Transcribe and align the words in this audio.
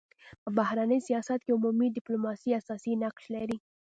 په 0.43 0.49
بهرني 0.57 0.99
سیاست 1.07 1.39
کي 1.45 1.51
عمومي 1.57 1.87
ډيپلوماسي 1.97 2.49
اساسي 2.61 2.93
نقش 3.03 3.25
لري. 3.35 3.57